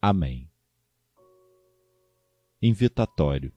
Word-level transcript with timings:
Amém. 0.00 0.50
Invitatório. 2.60 3.52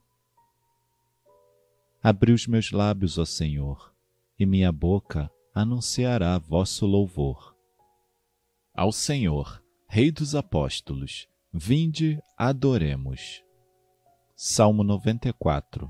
Abri 2.01 2.31
os 2.31 2.47
meus 2.47 2.71
lábios, 2.71 3.17
ó 3.17 3.25
Senhor, 3.25 3.93
e 4.37 4.45
minha 4.45 4.71
boca 4.71 5.29
anunciará 5.53 6.37
vosso 6.37 6.85
louvor. 6.85 7.55
Ao 8.73 8.91
Senhor, 8.91 9.61
Rei 9.87 10.11
dos 10.11 10.35
Apóstolos, 10.35 11.27
vinde, 11.51 12.21
adoremos. 12.37 13.43
Salmo 14.35 14.83
94 14.83 15.89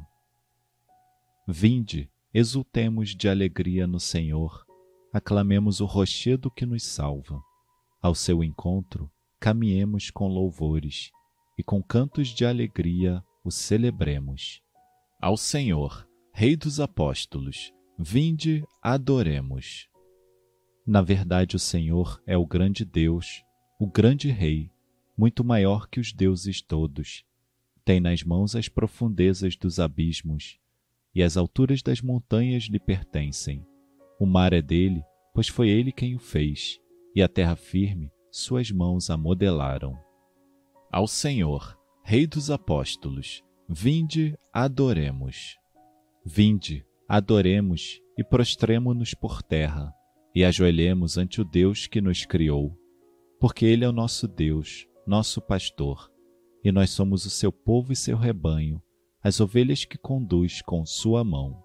Vinde, 1.48 2.10
exultemos 2.34 3.16
de 3.16 3.30
alegria 3.30 3.86
no 3.86 4.00
Senhor, 4.00 4.66
aclamemos 5.14 5.82
o 5.82 5.86
rochedo 5.86 6.50
que 6.50 6.66
nos 6.66 6.84
salva. 6.84 7.44
Ao 8.02 8.16
seu 8.16 8.44
encontro, 8.44 9.12
caminhemos 9.40 10.12
com 10.12 10.28
louvores 10.28 11.12
e 11.58 11.64
com 11.64 11.82
cantos 11.82 12.28
de 12.30 12.46
alegria 12.46 13.24
o 13.44 13.50
celebremos. 13.50 14.62
Ao 15.22 15.38
Senhor, 15.38 16.08
Rei 16.34 16.56
dos 16.56 16.80
Apóstolos, 16.80 17.74
vinde, 17.98 18.64
adoremos. 18.82 19.88
Na 20.86 21.02
verdade, 21.02 21.56
o 21.56 21.60
Senhor 21.60 22.22
é 22.26 22.38
o 22.38 22.46
grande 22.46 22.84
Deus, 22.84 23.44
o 23.80 23.88
grande 23.88 24.30
Rei, 24.30 24.70
muito 25.18 25.44
maior 25.44 25.88
que 25.88 26.00
os 26.00 26.12
deuses 26.12 26.62
todos. 26.62 27.24
Tem 27.86 28.00
nas 28.00 28.24
mãos 28.24 28.56
as 28.56 28.68
profundezas 28.68 29.56
dos 29.56 29.80
abismos, 29.80 30.60
e 31.16 31.24
as 31.24 31.38
alturas 31.38 31.82
das 31.82 32.02
montanhas 32.02 32.64
lhe 32.64 32.80
pertencem. 32.80 33.66
O 34.20 34.26
mar 34.26 34.54
é 34.54 34.62
dele, 34.62 35.02
pois 35.34 35.48
foi 35.48 35.70
ele 35.70 35.92
quem 35.92 36.16
o 36.16 36.20
fez, 36.20 36.80
e 37.16 37.22
a 37.22 37.28
terra 37.28 37.56
firme 37.56 38.12
suas 38.32 38.72
mãos 38.72 39.10
a 39.10 39.18
modelaram. 39.18 39.98
Ao 40.92 41.08
Senhor, 41.08 41.78
Rei 42.04 42.26
dos 42.26 42.50
Apóstolos, 42.50 43.44
vinde, 43.68 44.38
adoremos. 44.52 45.58
Vinde, 46.26 46.86
adoremos 47.08 48.00
e 48.18 48.24
prostremo-nos 48.24 49.14
por 49.14 49.42
terra, 49.42 49.94
e 50.34 50.44
ajoelhemos 50.44 51.18
ante 51.18 51.42
o 51.42 51.46
Deus 51.46 51.88
que 51.88 52.02
nos 52.02 52.26
criou, 52.26 52.78
porque 53.40 53.66
Ele 53.66 53.86
é 53.86 53.90
o 53.90 53.94
nosso 53.94 54.28
Deus, 54.28 54.88
nosso 55.06 55.42
pastor, 55.42 56.12
e 56.64 56.72
nós 56.72 56.90
somos 56.90 57.26
o 57.26 57.30
seu 57.30 57.52
povo 57.52 57.94
e 57.94 57.96
seu 57.96 58.18
rebanho, 58.18 58.82
as 59.24 59.40
ovelhas 59.40 59.86
que 59.86 59.98
conduz 59.98 60.62
com 60.62 60.86
sua 60.86 61.24
mão. 61.24 61.64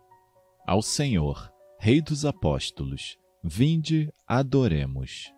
Ao 0.67 0.83
Senhor, 0.83 1.53
Rei 1.79 2.01
dos 2.01 2.25
Apóstolos, 2.25 3.19
vinde, 3.42 4.12
adoremos. 4.27 5.33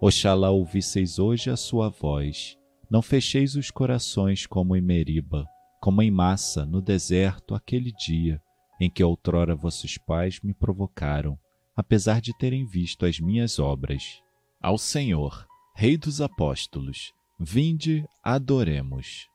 Oxalá 0.00 0.50
ouvisseis 0.50 1.18
hoje 1.18 1.48
a 1.50 1.56
sua 1.56 1.88
voz, 1.88 2.58
não 2.90 3.00
fecheis 3.00 3.56
os 3.56 3.70
corações 3.70 4.46
como 4.46 4.76
em 4.76 4.80
Meriba, 4.80 5.46
como 5.80 6.02
em 6.02 6.10
massa 6.10 6.66
no 6.66 6.82
deserto 6.82 7.54
aquele 7.54 7.92
dia 7.92 8.40
em 8.78 8.90
que 8.90 9.02
outrora 9.02 9.56
vossos 9.56 9.96
pais 9.96 10.40
me 10.42 10.52
provocaram, 10.52 11.38
apesar 11.74 12.20
de 12.20 12.36
terem 12.36 12.66
visto 12.66 13.06
as 13.06 13.18
minhas 13.18 13.58
obras. 13.58 14.20
Ao 14.60 14.76
Senhor, 14.76 15.46
Rei 15.74 15.96
dos 15.96 16.20
Apóstolos, 16.20 17.12
vinde, 17.40 18.04
adoremos. 18.22 19.28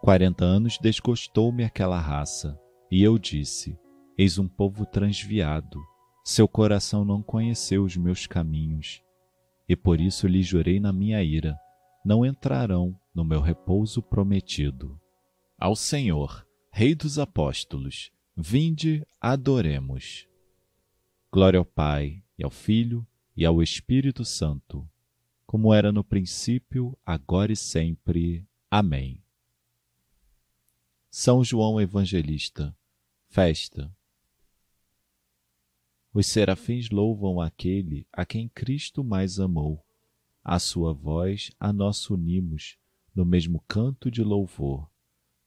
Quarenta 0.00 0.44
anos 0.44 0.78
desgostou-me 0.78 1.64
aquela 1.64 1.98
raça, 1.98 2.56
e 2.90 3.02
eu 3.02 3.18
disse: 3.18 3.76
Eis 4.16 4.38
um 4.38 4.46
povo 4.46 4.86
transviado, 4.86 5.80
seu 6.24 6.46
coração 6.46 7.04
não 7.04 7.20
conheceu 7.20 7.82
os 7.82 7.96
meus 7.96 8.26
caminhos, 8.26 9.02
e 9.68 9.76
por 9.76 10.00
isso 10.00 10.26
lhe 10.26 10.42
jurei 10.42 10.80
na 10.80 10.92
minha 10.92 11.22
ira: 11.22 11.58
não 12.04 12.24
entrarão 12.24 12.98
no 13.14 13.24
meu 13.24 13.40
repouso 13.40 14.00
prometido. 14.00 14.98
Ao 15.58 15.76
Senhor, 15.76 16.46
Rei 16.70 16.94
dos 16.94 17.18
Apóstolos, 17.18 18.10
Vinde, 18.36 19.04
adoremos. 19.20 20.28
Glória 21.32 21.58
ao 21.58 21.64
Pai, 21.64 22.22
e 22.38 22.44
ao 22.44 22.50
Filho, 22.50 23.04
e 23.36 23.44
ao 23.44 23.60
Espírito 23.60 24.24
Santo, 24.24 24.88
como 25.44 25.74
era 25.74 25.90
no 25.90 26.04
princípio, 26.04 26.96
agora 27.04 27.52
e 27.52 27.56
sempre. 27.56 28.46
Amém. 28.70 29.22
São 31.10 31.42
João 31.42 31.80
Evangelista, 31.80 32.76
festa. 33.28 33.92
Os 36.12 36.26
serafins 36.26 36.90
louvam 36.90 37.40
aquele 37.40 38.06
a 38.12 38.24
quem 38.24 38.48
Cristo 38.48 39.04
mais 39.04 39.38
amou. 39.38 39.84
A 40.42 40.58
sua 40.58 40.92
voz 40.92 41.50
a 41.60 41.72
nós 41.72 42.08
unimos 42.08 42.78
no 43.14 43.24
mesmo 43.24 43.62
canto 43.68 44.10
de 44.10 44.22
louvor. 44.22 44.88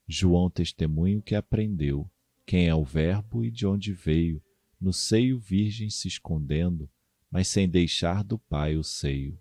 João 0.08 0.50
testemunho 0.50 1.22
que 1.22 1.36
aprendeu 1.36 2.10
quem 2.46 2.68
é 2.68 2.76
o 2.76 2.84
Verbo 2.84 3.46
e 3.46 3.50
de 3.50 3.66
onde 3.66 3.94
veio, 3.94 4.42
no 4.80 4.92
seio 4.92 5.40
virgem 5.40 5.90
se 5.90 6.08
escondendo, 6.08 6.90
mas 7.30 7.48
sem 7.48 7.68
deixar 7.68 8.24
do 8.24 8.38
Pai 8.38 8.76
o 8.76 8.84
seio. 8.84 9.40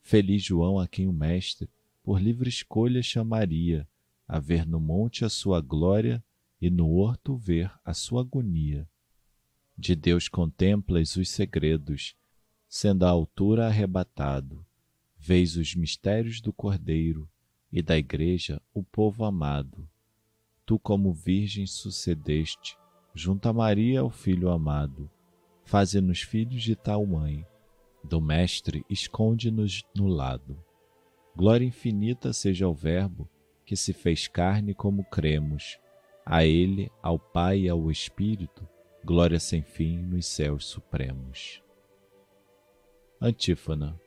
Feliz 0.00 0.42
João 0.42 0.78
a 0.78 0.88
quem 0.88 1.06
o 1.06 1.12
Mestre, 1.12 1.70
por 2.02 2.20
livre 2.20 2.48
escolha, 2.48 3.02
chamaria, 3.02 3.88
a 4.26 4.40
ver 4.40 4.66
no 4.66 4.80
monte 4.80 5.24
a 5.24 5.28
sua 5.28 5.60
glória 5.60 6.22
e 6.60 6.68
no 6.68 6.90
horto 6.90 7.36
ver 7.36 7.72
a 7.84 7.94
sua 7.94 8.22
agonia. 8.22 8.88
De 9.82 9.96
Deus 9.96 10.28
contemplas 10.28 11.16
os 11.16 11.28
segredos, 11.28 12.14
sendo 12.68 13.04
à 13.04 13.08
altura 13.08 13.66
arrebatado, 13.66 14.64
vês 15.18 15.56
os 15.56 15.74
mistérios 15.74 16.40
do 16.40 16.52
Cordeiro 16.52 17.28
e 17.72 17.82
da 17.82 17.98
Igreja 17.98 18.62
o 18.72 18.84
povo 18.84 19.24
amado 19.24 19.88
tu 20.64 20.78
como 20.78 21.12
virgem 21.12 21.66
sucedeste, 21.66 22.78
junto 23.12 23.48
a 23.48 23.52
Maria, 23.52 24.04
o 24.04 24.08
Filho 24.08 24.50
amado. 24.50 25.10
Faze-nos 25.64 26.22
filhos 26.22 26.62
de 26.62 26.76
tal 26.76 27.04
mãe, 27.04 27.44
do 28.04 28.20
Mestre 28.20 28.86
esconde-nos 28.88 29.82
no 29.96 30.06
lado. 30.06 30.56
Glória 31.34 31.66
infinita 31.66 32.32
seja 32.32 32.68
o 32.68 32.72
Verbo, 32.72 33.28
que 33.66 33.74
se 33.74 33.92
fez 33.92 34.28
carne 34.28 34.74
como 34.74 35.02
cremos. 35.02 35.76
A 36.24 36.44
Ele, 36.44 36.88
ao 37.02 37.18
Pai 37.18 37.62
e 37.62 37.68
ao 37.68 37.90
Espírito, 37.90 38.68
glória 39.04 39.40
sem 39.40 39.62
fim 39.62 39.98
nos 39.98 40.26
céus 40.26 40.66
supremos. 40.66 41.62
Antífona 43.20 44.00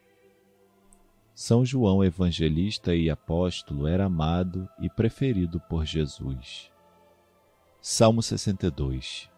são 1.34 1.66
João 1.66 2.02
Evangelista 2.02 2.96
e 2.96 3.10
Apóstolo 3.10 3.88
era 3.88 4.06
amado 4.06 4.70
e 4.80 4.90
preferido 4.90 5.60
por 5.60 5.86
Jesus. 5.86 6.72
Salmo 7.82 8.24
62 8.24 9.30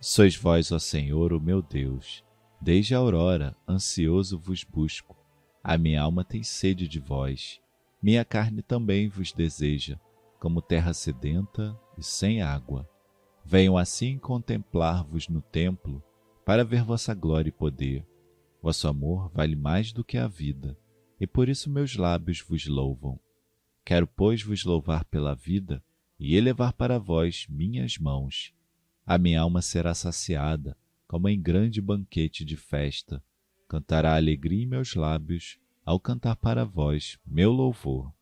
Sois 0.00 0.36
vós, 0.36 0.72
ó 0.72 0.78
Senhor, 0.78 1.32
o 1.32 1.40
meu 1.40 1.62
Deus, 1.62 2.24
desde 2.60 2.96
a 2.96 2.98
aurora, 2.98 3.56
ansioso 3.68 4.38
vos 4.38 4.64
busco. 4.64 5.16
A 5.62 5.78
minha 5.78 6.02
alma 6.02 6.24
tem 6.24 6.42
sede 6.42 6.88
de 6.88 6.98
vós, 6.98 7.60
minha 8.02 8.24
carne 8.24 8.60
também 8.60 9.08
vos 9.08 9.32
deseja, 9.32 9.98
como 10.40 10.60
terra 10.60 10.92
sedenta 10.92 11.78
e 11.96 12.02
sem 12.02 12.42
água. 12.42 12.88
Venham 13.46 13.78
assim 13.78 14.18
contemplar-vos 14.18 15.28
no 15.28 15.40
templo, 15.40 16.02
para 16.44 16.64
ver 16.64 16.82
vossa 16.82 17.14
glória 17.14 17.48
e 17.48 17.52
poder 17.52 18.04
Vosso 18.66 18.88
amor 18.88 19.30
vale 19.32 19.54
mais 19.54 19.92
do 19.92 20.02
que 20.02 20.18
a 20.18 20.26
vida, 20.26 20.76
e 21.20 21.26
por 21.26 21.48
isso 21.48 21.70
meus 21.70 21.94
lábios 21.94 22.40
vos 22.40 22.66
louvam. 22.66 23.16
Quero, 23.84 24.08
pois, 24.08 24.42
vos 24.42 24.64
louvar 24.64 25.04
pela 25.04 25.36
vida 25.36 25.80
e 26.18 26.34
elevar 26.34 26.72
para 26.72 26.98
vós 26.98 27.46
minhas 27.48 27.96
mãos. 27.96 28.52
A 29.06 29.16
minha 29.16 29.40
alma 29.40 29.62
será 29.62 29.94
saciada, 29.94 30.76
como 31.06 31.28
em 31.28 31.40
grande 31.40 31.80
banquete 31.80 32.44
de 32.44 32.56
festa. 32.56 33.22
Cantará 33.68 34.16
alegria 34.16 34.64
em 34.64 34.66
meus 34.66 34.96
lábios, 34.96 35.60
ao 35.84 36.00
cantar 36.00 36.34
para 36.34 36.64
vós 36.64 37.20
meu 37.24 37.52
louvor. 37.52 38.12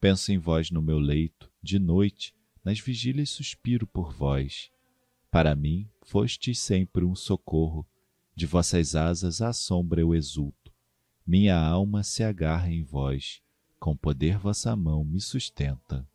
Penso 0.00 0.32
em 0.32 0.38
vós 0.38 0.70
no 0.70 0.80
meu 0.80 0.98
leito, 0.98 1.50
de 1.62 1.78
noite, 1.78 2.34
nas 2.64 2.80
vigílias 2.80 3.30
suspiro 3.30 3.86
por 3.86 4.12
vós. 4.12 4.70
Para 5.30 5.54
mim 5.54 5.88
fostes 6.02 6.58
sempre 6.58 7.04
um 7.04 7.14
socorro, 7.14 7.86
de 8.34 8.46
vossas 8.46 8.94
asas 8.96 9.42
à 9.42 9.52
sombra 9.52 10.00
eu 10.00 10.14
exulto. 10.14 10.72
minha 11.26 11.58
alma 11.58 12.02
se 12.02 12.22
agarra 12.22 12.70
em 12.70 12.82
vós, 12.82 13.40
com 13.78 13.96
poder 13.96 14.38
vossa 14.38 14.74
mão 14.74 15.04
me 15.04 15.20
sustenta. 15.20 16.06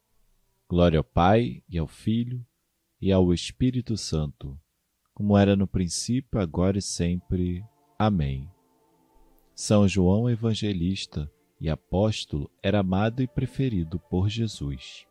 Glória 0.68 1.00
ao 1.00 1.04
Pai, 1.04 1.63
e 1.68 1.78
ao 1.78 1.88
Filho, 1.88 2.46
e 3.01 3.12
ao 3.12 3.34
Espírito 3.34 3.98
Santo, 3.98 4.60
como 5.13 5.38
era 5.38 5.56
no 5.56 5.68
princípio, 5.68 6.40
agora 6.40 6.78
e 6.78 6.81
sempre. 6.81 7.62
Amém. 7.98 8.50
São 9.54 9.86
João 9.86 10.30
Evangelista 10.30 11.30
e 11.60 11.69
apóstolo 11.69 12.50
era 12.63 12.80
amado 12.80 13.22
e 13.22 13.28
preferido 13.28 14.00
por 14.00 14.30
Jesus. 14.30 15.08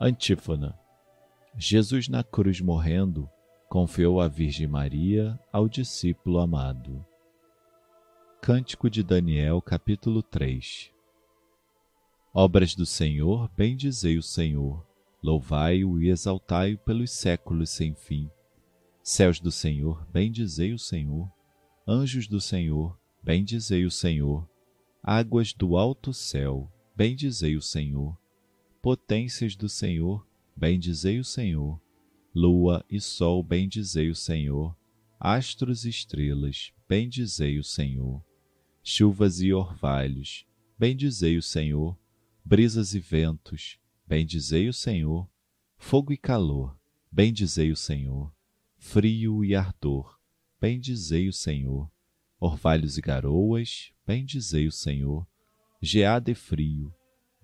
Antífona 0.00 0.78
Jesus 1.56 2.06
na 2.06 2.22
cruz 2.22 2.60
morrendo, 2.60 3.28
confiou 3.68 4.20
a 4.20 4.28
Virgem 4.28 4.68
Maria 4.68 5.36
ao 5.52 5.68
discípulo 5.68 6.38
amado. 6.38 7.04
Cântico 8.40 8.88
de 8.88 9.02
Daniel, 9.02 9.60
capítulo 9.60 10.22
3 10.22 10.92
Obras 12.32 12.76
do 12.76 12.86
Senhor, 12.86 13.50
bendizei 13.56 14.16
o 14.16 14.22
Senhor, 14.22 14.86
louvai-o 15.20 16.00
e 16.00 16.10
exaltai-o 16.10 16.78
pelos 16.78 17.10
séculos 17.10 17.70
sem 17.70 17.92
fim. 17.92 18.30
Céus 19.02 19.40
do 19.40 19.50
Senhor, 19.50 20.06
bendizei 20.12 20.72
o 20.72 20.78
Senhor, 20.78 21.28
anjos 21.84 22.28
do 22.28 22.40
Senhor, 22.40 22.96
bendizei 23.20 23.84
o 23.84 23.90
Senhor, 23.90 24.48
águas 25.02 25.52
do 25.52 25.76
alto 25.76 26.14
céu, 26.14 26.70
bendizei 26.94 27.56
o 27.56 27.60
Senhor, 27.60 28.16
potências 28.80 29.56
do 29.56 29.68
Senhor, 29.68 30.26
bendizei 30.56 31.18
o 31.18 31.24
Senhor, 31.24 31.80
lua 32.34 32.84
e 32.90 33.00
sol, 33.00 33.42
bendizei 33.42 34.10
o 34.10 34.14
Senhor, 34.14 34.76
astros 35.18 35.84
e 35.84 35.88
estrelas, 35.88 36.72
bendizei 36.88 37.58
o 37.58 37.64
Senhor, 37.64 38.22
chuvas 38.82 39.40
e 39.40 39.52
orvalhos, 39.52 40.46
bendizei 40.78 41.36
o 41.36 41.42
Senhor, 41.42 41.98
brisas 42.44 42.94
e 42.94 43.00
ventos, 43.00 43.78
bendizei 44.06 44.68
o 44.68 44.72
Senhor, 44.72 45.28
fogo 45.76 46.12
e 46.12 46.16
calor, 46.16 46.78
bendizei 47.10 47.72
o 47.72 47.76
Senhor, 47.76 48.32
frio 48.76 49.44
e 49.44 49.54
ardor, 49.54 50.18
bendizei 50.60 51.28
o 51.28 51.32
Senhor, 51.32 51.90
orvalhos 52.40 52.96
e 52.96 53.00
garoas, 53.00 53.92
bendizei 54.06 54.66
o 54.66 54.72
Senhor, 54.72 55.26
geada 55.82 56.30
e 56.30 56.34
frio, 56.34 56.94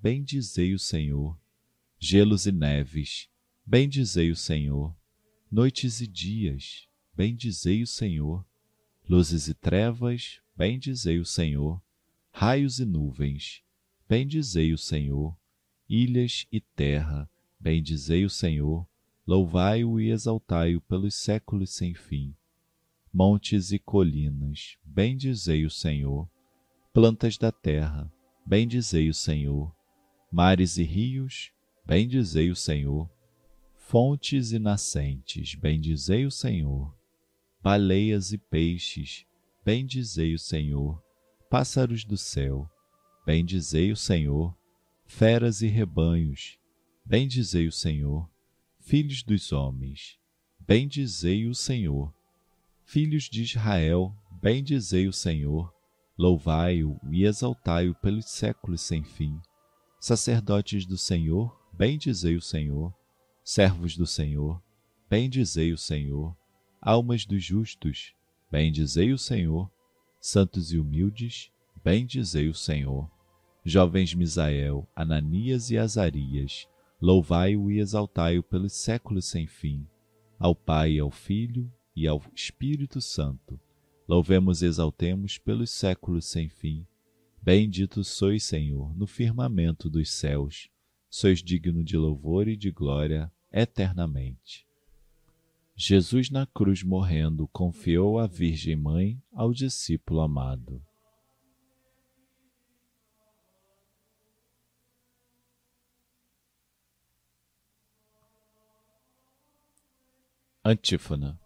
bendizei 0.04 0.74
o 0.74 0.78
Senhor, 0.78 1.34
gelos 1.98 2.44
e 2.44 2.52
neves, 2.52 3.26
bendizei 3.64 4.30
o 4.30 4.36
Senhor, 4.36 4.94
noites 5.50 6.02
e 6.02 6.06
dias, 6.06 6.86
bendizei 7.16 7.82
o 7.82 7.86
Senhor, 7.86 8.46
luzes 9.08 9.48
e 9.48 9.54
trevas, 9.54 10.42
bendizei 10.54 11.18
o 11.18 11.24
Senhor, 11.24 11.82
raios 12.30 12.80
e 12.80 12.84
nuvens, 12.84 13.62
Bendizei 14.06 14.74
o 14.74 14.76
Senhor, 14.76 15.34
ilhas 15.88 16.46
e 16.52 16.60
terra, 16.60 17.26
bendizei 17.58 18.26
o 18.26 18.28
Senhor, 18.28 18.86
louvai-o 19.26 19.98
e 19.98 20.10
exaltai-o 20.10 20.82
pelos 20.82 21.14
séculos 21.14 21.70
sem 21.70 21.94
fim. 21.94 22.36
Montes 23.10 23.72
e 23.72 23.78
colinas, 23.78 24.76
bendizei 24.84 25.64
o 25.64 25.70
Senhor, 25.70 26.28
plantas 26.92 27.38
da 27.38 27.50
terra, 27.50 28.12
bendizei 28.46 29.08
o 29.08 29.14
Senhor, 29.14 29.74
mares 30.34 30.78
e 30.78 30.82
rios, 30.82 31.52
bendizei 31.86 32.50
o 32.50 32.56
Senhor, 32.56 33.08
fontes 33.76 34.50
e 34.50 34.58
nascentes, 34.58 35.54
bendizei 35.54 36.26
o 36.26 36.30
Senhor, 36.30 36.92
baleias 37.62 38.32
e 38.32 38.38
peixes, 38.38 39.24
bendizei 39.64 40.34
o 40.34 40.38
Senhor, 40.38 41.00
pássaros 41.48 42.04
do 42.04 42.16
céu, 42.16 42.68
Bendizei 43.26 43.90
o 43.90 43.96
Senhor, 43.96 44.54
feras 45.06 45.62
e 45.62 45.66
rebanhos, 45.66 46.58
bendizei 47.06 47.66
o 47.66 47.72
Senhor, 47.72 48.28
filhos 48.80 49.22
dos 49.22 49.50
homens, 49.50 50.18
bendizei 50.60 51.46
o 51.46 51.54
Senhor, 51.54 52.12
filhos 52.84 53.30
de 53.30 53.42
Israel, 53.42 54.14
bendizei 54.42 55.08
o 55.08 55.12
Senhor, 55.12 55.72
louvai-o 56.18 57.00
e 57.10 57.24
exaltai-o 57.24 57.94
pelos 57.94 58.26
séculos 58.26 58.82
sem 58.82 59.02
fim. 59.02 59.40
Sacerdotes 60.06 60.84
do 60.84 60.98
Senhor, 60.98 61.58
bendizei 61.72 62.36
o 62.36 62.40
Senhor, 62.42 62.92
servos 63.42 63.96
do 63.96 64.06
Senhor, 64.06 64.62
bendizei 65.08 65.72
o 65.72 65.78
Senhor, 65.78 66.36
almas 66.78 67.24
dos 67.24 67.42
justos, 67.42 68.12
bendizei 68.50 69.14
o 69.14 69.18
Senhor, 69.18 69.70
santos 70.20 70.74
e 70.74 70.78
humildes, 70.78 71.50
bendizei 71.82 72.50
o 72.50 72.54
Senhor 72.54 73.10
jovens 73.64 74.12
Misael, 74.12 74.86
Ananias 74.94 75.70
e 75.70 75.78
Azarias, 75.78 76.68
louvai-o 77.00 77.70
e 77.70 77.78
exaltai-o 77.78 78.42
pelos 78.42 78.74
séculos 78.74 79.24
sem 79.24 79.46
fim. 79.46 79.86
Ao 80.38 80.54
Pai, 80.54 80.98
ao 80.98 81.10
Filho 81.10 81.72
e 81.96 82.06
ao 82.06 82.22
Espírito 82.34 83.00
Santo, 83.00 83.58
louvemos 84.06 84.60
e 84.60 84.66
exaltemos 84.66 85.38
pelos 85.38 85.70
séculos 85.70 86.26
sem 86.26 86.50
fim. 86.50 86.86
Bendito 87.44 88.02
sois, 88.02 88.42
Senhor, 88.42 88.96
no 88.96 89.06
firmamento 89.06 89.90
dos 89.90 90.10
céus, 90.10 90.70
sois 91.10 91.42
digno 91.42 91.84
de 91.84 91.94
louvor 91.94 92.48
e 92.48 92.56
de 92.56 92.70
glória 92.70 93.30
eternamente. 93.52 94.66
Jesus 95.76 96.30
na 96.30 96.46
cruz 96.46 96.82
morrendo 96.82 97.46
confiou 97.48 98.18
a 98.18 98.26
Virgem 98.26 98.76
Mãe 98.76 99.22
ao 99.30 99.52
discípulo 99.52 100.22
amado. 100.22 100.82
Antífona. 110.64 111.38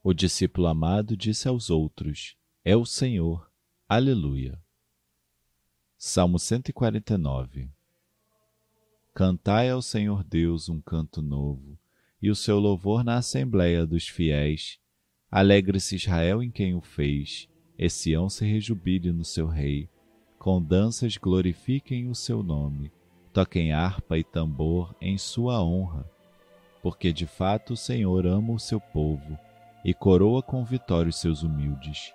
O 0.00 0.14
discípulo 0.14 0.68
amado 0.68 1.16
disse 1.16 1.48
aos 1.48 1.70
outros: 1.70 2.36
É 2.64 2.76
o 2.76 2.86
Senhor. 2.86 3.50
Aleluia. 3.88 4.62
Salmo 6.04 6.36
149. 6.36 7.68
Cantai 9.14 9.70
ao 9.70 9.80
Senhor 9.80 10.24
Deus 10.24 10.68
um 10.68 10.80
canto 10.80 11.22
novo, 11.22 11.78
e 12.20 12.28
o 12.28 12.34
seu 12.34 12.58
louvor 12.58 13.04
na 13.04 13.18
assembléia 13.18 13.86
dos 13.86 14.08
fiéis. 14.08 14.80
Alegre-se 15.30 15.94
Israel 15.94 16.42
em 16.42 16.50
quem 16.50 16.74
o 16.74 16.80
fez, 16.80 17.48
e 17.78 17.88
Sião 17.88 18.28
se 18.28 18.44
rejubile 18.44 19.12
no 19.12 19.24
seu 19.24 19.46
rei. 19.46 19.88
Com 20.40 20.60
danças 20.60 21.16
glorifiquem 21.16 22.08
o 22.08 22.16
seu 22.16 22.42
nome, 22.42 22.90
toquem 23.32 23.70
harpa 23.72 24.18
e 24.18 24.24
tambor 24.24 24.96
em 25.00 25.16
sua 25.16 25.62
honra 25.62 26.04
porque 26.82 27.12
de 27.12 27.28
fato 27.28 27.74
o 27.74 27.76
Senhor 27.76 28.26
ama 28.26 28.52
o 28.52 28.58
seu 28.58 28.80
povo 28.80 29.38
e 29.84 29.94
coroa 29.94 30.42
com 30.42 30.64
vitória 30.64 31.10
os 31.10 31.20
seus 31.20 31.44
humildes. 31.44 32.12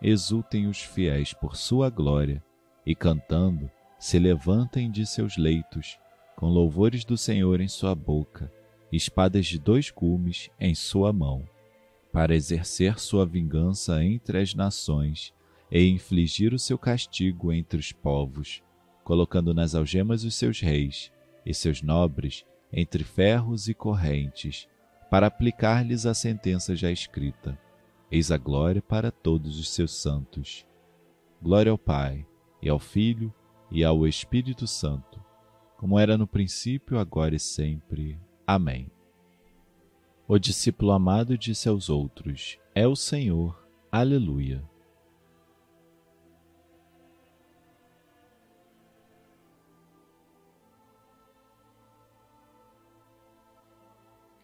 Exultem 0.00 0.66
os 0.68 0.80
fiéis 0.80 1.34
por 1.34 1.54
sua 1.54 1.90
glória 1.90 2.42
e, 2.86 2.94
cantando, 2.94 3.70
se 3.98 4.18
levantem 4.18 4.90
de 4.90 5.04
seus 5.04 5.36
leitos, 5.36 5.98
com 6.36 6.46
louvores 6.46 7.04
do 7.04 7.16
Senhor 7.16 7.60
em 7.60 7.68
sua 7.68 7.94
boca, 7.94 8.52
espadas 8.92 9.46
de 9.46 9.58
dois 9.58 9.90
gumes 9.90 10.50
em 10.60 10.74
sua 10.74 11.12
mão, 11.12 11.44
para 12.12 12.34
exercer 12.34 12.98
sua 12.98 13.26
vingança 13.26 14.02
entre 14.04 14.38
as 14.38 14.54
nações 14.54 15.34
e 15.70 15.84
infligir 15.88 16.54
o 16.54 16.58
seu 16.58 16.78
castigo 16.78 17.52
entre 17.52 17.80
os 17.80 17.90
povos, 17.90 18.62
colocando 19.02 19.52
nas 19.52 19.74
algemas 19.74 20.24
os 20.24 20.34
seus 20.34 20.60
reis 20.60 21.10
e 21.44 21.52
seus 21.52 21.82
nobres 21.82 22.44
entre 22.72 23.04
ferros 23.04 23.68
e 23.68 23.74
correntes, 23.74 24.68
para 25.10 25.26
aplicar-lhes 25.28 26.04
a 26.04 26.14
sentença 26.14 26.74
já 26.74 26.90
escrita. 26.90 27.58
Eis 28.10 28.30
a 28.30 28.36
glória 28.36 28.82
para 28.82 29.10
todos 29.10 29.58
os 29.58 29.70
seus 29.70 29.92
santos. 29.92 30.66
Glória 31.40 31.70
ao 31.70 31.78
Pai, 31.78 32.26
e 32.60 32.68
ao 32.68 32.78
Filho, 32.78 33.32
e 33.70 33.84
ao 33.84 34.06
Espírito 34.06 34.66
Santo, 34.66 35.22
como 35.76 35.98
era 35.98 36.16
no 36.16 36.26
princípio, 36.26 36.98
agora 36.98 37.34
e 37.34 37.38
sempre. 37.38 38.18
Amém. 38.46 38.90
O 40.26 40.38
discípulo 40.38 40.92
amado 40.92 41.36
disse 41.36 41.68
aos 41.68 41.88
outros: 41.88 42.58
É 42.74 42.86
o 42.86 42.96
Senhor. 42.96 43.64
Aleluia. 43.92 44.64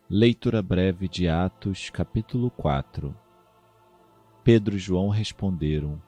Leitura 0.09 0.61
breve 0.61 1.09
de 1.09 1.27
Atos, 1.27 1.89
capítulo 1.89 2.51
4 2.51 3.17
Pedro 4.45 4.77
e 4.77 4.79
João 4.79 5.09
responderam: 5.09 6.01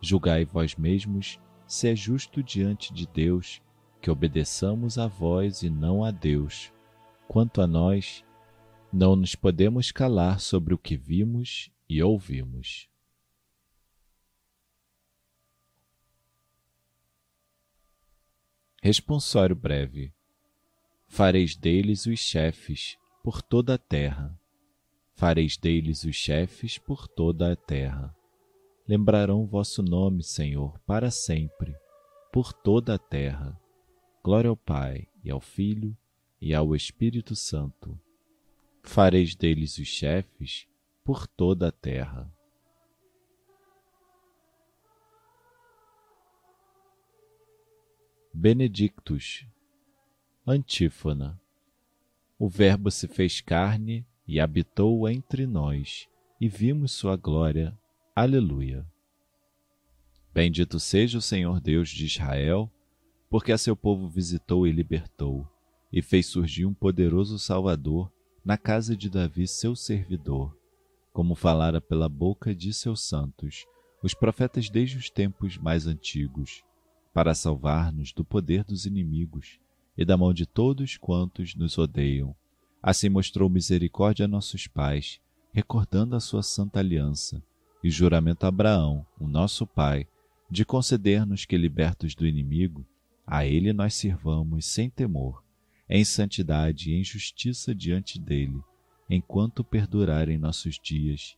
Julgai 0.00 0.46
vós 0.46 0.74
mesmos 0.76 1.38
se 1.70 1.88
é 1.88 1.94
justo 1.94 2.42
diante 2.42 2.92
de 2.92 3.06
Deus 3.06 3.62
que 4.02 4.10
obedeçamos 4.10 4.98
a 4.98 5.06
vós 5.06 5.62
e 5.62 5.70
não 5.70 6.02
a 6.02 6.10
Deus. 6.10 6.72
Quanto 7.28 7.62
a 7.62 7.66
nós, 7.66 8.24
não 8.92 9.14
nos 9.14 9.36
podemos 9.36 9.92
calar 9.92 10.40
sobre 10.40 10.74
o 10.74 10.78
que 10.78 10.96
vimos 10.96 11.70
e 11.88 12.02
ouvimos. 12.02 12.88
Responsório 18.82 19.54
breve. 19.54 20.12
Fareis 21.06 21.54
deles 21.54 22.04
os 22.04 22.18
chefes 22.18 22.98
por 23.22 23.40
toda 23.40 23.74
a 23.74 23.78
terra. 23.78 24.36
Fareis 25.14 25.56
deles 25.56 26.02
os 26.02 26.16
chefes 26.16 26.78
por 26.78 27.06
toda 27.06 27.52
a 27.52 27.54
terra. 27.54 28.12
Lembrarão 28.90 29.46
vosso 29.46 29.84
nome, 29.84 30.20
Senhor, 30.20 30.76
para 30.80 31.12
sempre, 31.12 31.76
por 32.32 32.52
toda 32.52 32.96
a 32.96 32.98
terra. 32.98 33.56
Glória 34.20 34.50
ao 34.50 34.56
Pai, 34.56 35.06
e 35.22 35.30
ao 35.30 35.40
Filho, 35.40 35.96
e 36.40 36.52
ao 36.52 36.74
Espírito 36.74 37.36
Santo. 37.36 37.96
Fareis 38.82 39.36
deles 39.36 39.78
os 39.78 39.86
chefes 39.86 40.66
por 41.04 41.28
toda 41.28 41.68
a 41.68 41.70
terra. 41.70 42.28
Benedictus. 48.34 49.46
Antífona. 50.44 51.40
O 52.36 52.48
Verbo 52.48 52.90
se 52.90 53.06
fez 53.06 53.40
carne 53.40 54.04
e 54.26 54.40
habitou 54.40 55.08
entre 55.08 55.46
nós, 55.46 56.08
e 56.40 56.48
vimos 56.48 56.90
sua 56.90 57.14
glória. 57.14 57.79
Aleluia. 58.14 58.84
Bendito 60.34 60.80
seja 60.80 61.18
o 61.18 61.22
Senhor 61.22 61.60
Deus 61.60 61.88
de 61.88 62.06
Israel, 62.06 62.68
porque 63.30 63.52
a 63.52 63.58
seu 63.58 63.76
povo 63.76 64.08
visitou 64.08 64.66
e 64.66 64.72
libertou, 64.72 65.48
e 65.92 66.02
fez 66.02 66.26
surgir 66.26 66.66
um 66.66 66.74
poderoso 66.74 67.38
Salvador 67.38 68.10
na 68.44 68.58
casa 68.58 68.96
de 68.96 69.08
Davi, 69.08 69.46
seu 69.46 69.76
servidor, 69.76 70.58
como 71.12 71.36
falara 71.36 71.80
pela 71.80 72.08
boca 72.08 72.52
de 72.52 72.74
seus 72.74 73.00
santos, 73.00 73.64
os 74.02 74.12
profetas 74.12 74.68
desde 74.68 74.96
os 74.96 75.08
tempos 75.08 75.56
mais 75.56 75.86
antigos, 75.86 76.64
para 77.14 77.32
salvar-nos 77.32 78.12
do 78.12 78.24
poder 78.24 78.64
dos 78.64 78.86
inimigos 78.86 79.60
e 79.96 80.04
da 80.04 80.16
mão 80.16 80.34
de 80.34 80.46
todos 80.46 80.96
quantos 80.96 81.54
nos 81.54 81.78
odeiam. 81.78 82.34
Assim 82.82 83.08
mostrou 83.08 83.48
misericórdia 83.48 84.24
a 84.24 84.28
nossos 84.28 84.66
pais, 84.66 85.20
recordando 85.52 86.16
a 86.16 86.20
sua 86.20 86.42
santa 86.42 86.80
aliança 86.80 87.40
e 87.82 87.90
juramento 87.90 88.44
a 88.44 88.48
Abraão, 88.48 89.06
o 89.18 89.26
nosso 89.26 89.66
pai, 89.66 90.06
de 90.50 90.64
conceder-nos 90.64 91.44
que, 91.44 91.56
libertos 91.56 92.14
do 92.14 92.26
inimigo, 92.26 92.84
a 93.26 93.46
ele 93.46 93.72
nós 93.72 93.94
sirvamos 93.94 94.66
sem 94.66 94.90
temor, 94.90 95.42
em 95.88 96.04
santidade 96.04 96.90
e 96.90 96.94
em 96.94 97.04
justiça 97.04 97.74
diante 97.74 98.18
dele, 98.18 98.60
enquanto 99.08 99.64
perdurarem 99.64 100.38
nossos 100.38 100.78
dias. 100.78 101.36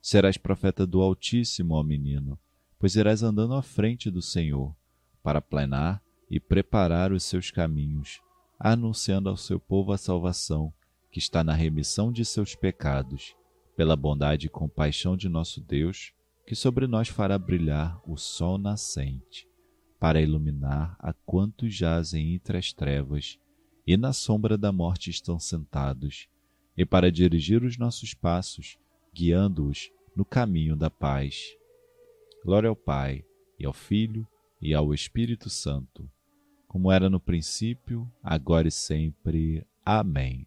Serás 0.00 0.36
profeta 0.36 0.86
do 0.86 1.00
Altíssimo, 1.00 1.74
ó 1.74 1.82
menino, 1.82 2.38
pois 2.78 2.96
irás 2.96 3.22
andando 3.22 3.54
à 3.54 3.62
frente 3.62 4.10
do 4.10 4.22
Senhor, 4.22 4.74
para 5.22 5.40
plenar 5.40 6.02
e 6.30 6.40
preparar 6.40 7.12
os 7.12 7.24
seus 7.24 7.50
caminhos, 7.50 8.20
anunciando 8.58 9.28
ao 9.28 9.36
seu 9.36 9.60
povo 9.60 9.92
a 9.92 9.98
salvação, 9.98 10.72
que 11.10 11.18
está 11.18 11.44
na 11.44 11.52
remissão 11.52 12.10
de 12.10 12.24
seus 12.24 12.54
pecados, 12.54 13.36
pela 13.76 13.96
bondade 13.96 14.46
e 14.46 14.50
compaixão 14.50 15.16
de 15.16 15.28
nosso 15.28 15.60
Deus, 15.60 16.12
que 16.46 16.54
sobre 16.54 16.86
nós 16.86 17.08
fará 17.08 17.38
brilhar 17.38 18.00
o 18.08 18.16
sol 18.16 18.58
nascente, 18.58 19.48
para 19.98 20.20
iluminar 20.20 20.96
a 20.98 21.12
quantos 21.12 21.74
jazem 21.74 22.34
entre 22.34 22.58
as 22.58 22.72
trevas 22.72 23.38
e 23.86 23.96
na 23.96 24.12
sombra 24.12 24.56
da 24.56 24.72
morte 24.72 25.10
estão 25.10 25.38
sentados, 25.38 26.28
e 26.76 26.84
para 26.84 27.12
dirigir 27.12 27.62
os 27.62 27.76
nossos 27.76 28.14
passos, 28.14 28.78
guiando-os 29.14 29.90
no 30.16 30.24
caminho 30.24 30.76
da 30.76 30.88
paz. 30.88 31.56
Glória 32.44 32.68
ao 32.68 32.76
Pai, 32.76 33.24
e 33.58 33.66
ao 33.66 33.72
Filho, 33.72 34.26
e 34.60 34.74
ao 34.74 34.94
Espírito 34.94 35.50
Santo 35.50 36.08
como 36.72 36.90
era 36.90 37.10
no 37.10 37.20
princípio, 37.20 38.10
agora 38.22 38.66
e 38.66 38.70
sempre. 38.70 39.62
Amém. 39.84 40.46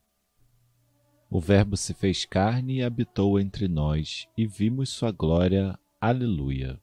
O 1.30 1.40
Verbo 1.40 1.76
se 1.76 1.94
fez 1.94 2.24
carne 2.26 2.78
e 2.78 2.84
habitou 2.84 3.40
entre 3.40 3.68
nós, 3.68 4.28
e 4.38 4.46
vimos 4.46 4.90
sua 4.90 5.12
glória. 5.12 5.78
Aleluia. 6.00 6.80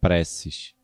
Preces. 0.00 0.74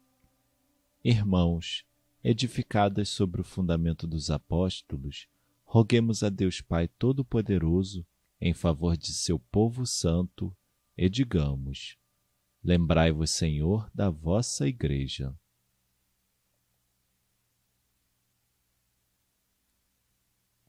Irmãos, 1.04 1.85
edificadas 2.23 3.09
sobre 3.09 3.40
o 3.40 3.45
fundamento 3.45 4.07
dos 4.07 4.31
apóstolos, 4.31 5.26
roguemos 5.64 6.23
a 6.23 6.28
Deus 6.28 6.61
Pai 6.61 6.87
Todo-Poderoso 6.87 8.07
em 8.40 8.52
favor 8.52 8.97
de 8.97 9.12
seu 9.12 9.38
povo 9.38 9.87
santo 9.87 10.54
e 10.97 11.09
digamos: 11.09 11.97
Lembrai-vos, 12.62 13.31
Senhor, 13.31 13.90
da 13.95 14.11
vossa 14.11 14.69
Igreja. 14.69 15.35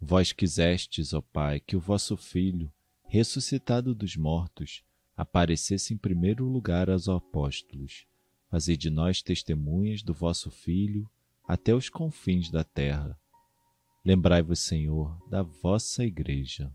Vós 0.06 0.34
quisestes, 0.34 1.14
ó 1.14 1.22
Pai, 1.22 1.62
que 1.62 1.78
o 1.78 1.80
vosso 1.80 2.18
Filho, 2.18 2.70
ressuscitado 3.08 3.96
dos 3.96 4.18
mortos, 4.18 4.84
aparecesse 5.16 5.94
em 5.94 5.98
primeiro 5.98 6.44
lugar 6.44 6.90
aos 6.90 7.08
apóstolos. 7.08 8.06
Fazei 8.50 8.76
de 8.76 8.90
nós 8.90 9.22
testemunhas 9.22 10.04
do 10.04 10.14
vosso 10.14 10.52
Filho 10.52 11.10
até 11.48 11.74
os 11.74 11.88
confins 11.88 12.52
da 12.52 12.66
terra. 12.66 13.18
Lembrai-vos, 14.04 14.60
Senhor, 14.60 15.18
da 15.30 15.42
vossa 15.42 16.04
Igreja. 16.04 16.70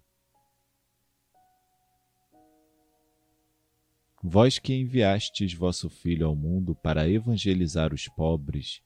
Vós 4.23 4.59
que 4.59 4.73
enviastes 4.73 5.53
vosso 5.53 5.91
Filho 5.91 6.27
ao 6.27 6.35
mundo 6.35 6.75
para 6.75 7.07
evangelizar 7.07 7.93
os 7.93 8.09
pobres, 8.09 8.81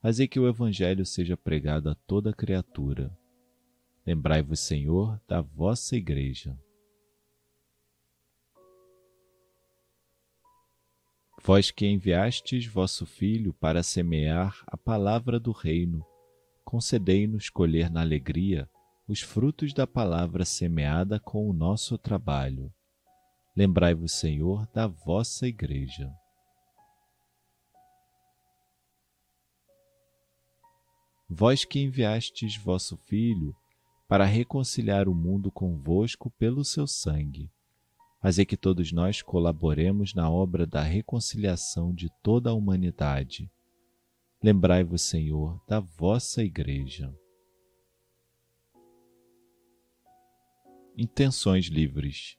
fazei 0.00 0.28
que 0.28 0.38
o 0.38 0.48
Evangelho 0.48 1.04
seja 1.04 1.36
pregado 1.36 1.90
a 1.90 1.96
toda 1.96 2.32
criatura. 2.32 3.17
Lembrai-vos, 4.08 4.60
Senhor, 4.60 5.20
da 5.28 5.42
vossa 5.42 5.94
Igreja. 5.94 6.58
Vós 11.44 11.70
que 11.70 11.86
enviastes 11.86 12.64
vosso 12.64 13.04
Filho 13.04 13.52
para 13.52 13.82
semear 13.82 14.64
a 14.66 14.78
palavra 14.78 15.38
do 15.38 15.52
reino, 15.52 16.02
concedei-nos 16.64 17.50
colher 17.50 17.90
na 17.90 18.00
alegria 18.00 18.66
os 19.06 19.20
frutos 19.20 19.74
da 19.74 19.86
palavra 19.86 20.46
semeada 20.46 21.20
com 21.20 21.46
o 21.46 21.52
nosso 21.52 21.98
trabalho 21.98 22.72
Lembrai-vos, 23.54 24.12
Senhor, 24.12 24.66
da 24.72 24.86
vossa 24.86 25.46
Igreja. 25.46 26.10
Vós 31.28 31.62
que 31.66 31.78
enviastes 31.78 32.56
vosso 32.56 32.96
Filho 32.96 33.54
para 34.08 34.24
reconciliar 34.24 35.06
o 35.06 35.14
mundo 35.14 35.52
convosco 35.52 36.30
pelo 36.30 36.64
seu 36.64 36.86
sangue, 36.86 37.50
fazei 38.22 38.46
que 38.46 38.56
todos 38.56 38.90
nós 38.90 39.20
colaboremos 39.20 40.14
na 40.14 40.30
obra 40.30 40.66
da 40.66 40.82
reconciliação 40.82 41.94
de 41.94 42.08
toda 42.22 42.48
a 42.48 42.54
humanidade. 42.54 43.50
Lembrai-vos, 44.42 45.02
Senhor, 45.02 45.60
da 45.68 45.78
vossa 45.78 46.42
Igreja. 46.42 47.14
Intenções 50.96 51.66
livres. 51.66 52.38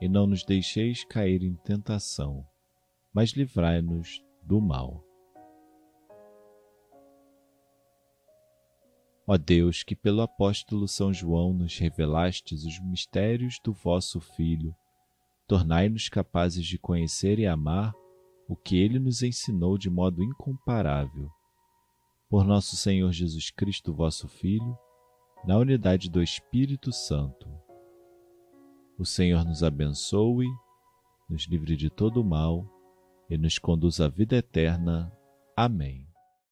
e 0.00 0.08
não 0.08 0.26
nos 0.26 0.44
deixeis 0.44 1.04
cair 1.04 1.42
em 1.42 1.54
tentação, 1.54 2.46
mas 3.12 3.32
livrai-nos 3.32 4.24
do 4.42 4.60
mal. 4.60 5.04
Ó 9.26 9.36
Deus, 9.36 9.84
que 9.84 9.94
pelo 9.94 10.22
apóstolo 10.22 10.88
São 10.88 11.12
João 11.12 11.52
nos 11.52 11.78
revelastes 11.78 12.64
os 12.64 12.80
mistérios 12.80 13.60
do 13.62 13.72
vosso 13.72 14.20
Filho, 14.20 14.74
tornai-nos 15.46 16.08
capazes 16.08 16.66
de 16.66 16.78
conhecer 16.78 17.38
e 17.38 17.46
amar 17.46 17.94
o 18.48 18.56
que 18.56 18.76
ele 18.76 18.98
nos 18.98 19.22
ensinou 19.22 19.78
de 19.78 19.88
modo 19.88 20.24
incomparável. 20.24 21.30
Por 22.28 22.44
nosso 22.44 22.76
Senhor 22.76 23.12
Jesus 23.12 23.50
Cristo, 23.50 23.94
vosso 23.94 24.26
Filho, 24.26 24.76
na 25.44 25.56
unidade 25.56 26.10
do 26.10 26.20
Espírito 26.20 26.92
Santo. 26.92 27.48
O 29.00 29.06
Senhor 29.06 29.46
nos 29.46 29.62
abençoe, 29.62 30.46
nos 31.26 31.44
livre 31.44 31.74
de 31.74 31.88
todo 31.88 32.22
mal 32.22 32.66
e 33.30 33.38
nos 33.38 33.58
conduz 33.58 33.98
à 33.98 34.08
vida 34.08 34.36
eterna. 34.36 35.10
Amém. 35.56 36.09